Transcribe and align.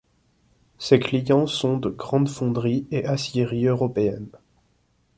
Ses 0.79 0.97
clients 0.97 1.45
sont 1.45 1.77
de 1.77 1.89
grandes 1.89 2.27
fonderies 2.27 2.87
et 2.89 3.05
aciéries 3.05 3.67
européennes. 3.67 4.31